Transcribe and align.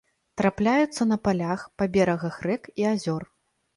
Трапляюцца 0.39 1.07
на 1.11 1.17
палях, 1.27 1.67
па 1.81 1.89
берагах 1.99 2.41
рэк 2.51 2.63
і 2.85 2.93
азёр. 2.97 3.33